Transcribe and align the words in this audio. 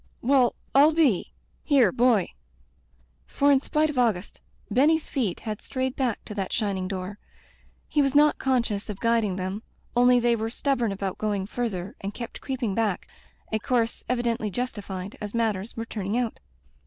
"Well, 0.23 0.55
rU 0.73 0.93
be— 0.95 1.31
Here, 1.63 1.91
boy." 1.91 2.29
For 3.27 3.51
in 3.51 3.59
spite 3.59 3.91
of 3.91 3.99
Auguste, 3.99 4.41
Benny's 4.71 5.11
feet 5.11 5.41
had 5.41 5.61
strayed 5.61 5.95
back 5.95 6.25
to 6.25 6.33
that 6.33 6.51
shining 6.51 6.87
door. 6.87 7.19
He 7.87 8.01
was 8.01 8.15
not 8.15 8.39
conscious 8.39 8.89
of 8.89 8.99
guiding 8.99 9.35
them, 9.35 9.61
only 9.95 10.19
they 10.19 10.35
were 10.35 10.49
stubborn 10.49 10.91
about 10.91 11.19
going 11.19 11.45
further, 11.45 11.95
and 12.01 12.15
kept 12.15 12.41
creeping 12.41 12.73
back— 12.73 13.07
z 13.53 13.59
course 13.59 14.03
evidendy 14.09 14.49
justified, 14.51 15.19
as 15.21 15.35
matters 15.35 15.77
were 15.77 15.85
turning 15.85 16.17
out. 16.17 16.39